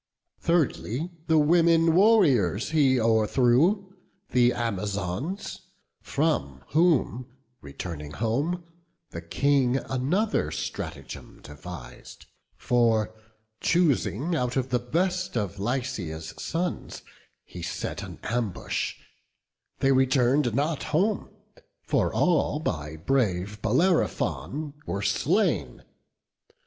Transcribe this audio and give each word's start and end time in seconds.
Thirdly, 0.39 1.11
the 1.27 1.37
women 1.37 1.93
warriors 1.93 2.69
he 2.71 2.99
o'erthrew, 2.99 3.93
The 4.31 4.51
Amazons; 4.51 5.59
from 6.01 6.63
whom 6.69 7.27
returning 7.61 8.13
home, 8.13 8.63
The 9.11 9.21
King 9.21 9.77
another 9.77 10.49
stratagem 10.49 11.39
devis'd; 11.43 12.25
For, 12.57 13.13
choosing 13.59 14.33
out 14.35 14.53
the 14.53 14.79
best 14.79 15.37
of 15.37 15.59
Lycia's 15.59 16.33
sons, 16.39 17.03
He 17.43 17.61
set 17.61 18.01
an 18.01 18.17
ambush; 18.23 18.95
they 19.81 19.91
return'd 19.91 20.55
not 20.55 20.81
home, 20.85 21.29
For 21.83 22.11
all 22.11 22.59
by 22.59 22.95
brave 22.95 23.61
Bellerophon 23.61 24.73
were 24.87 25.03
slain. 25.03 25.83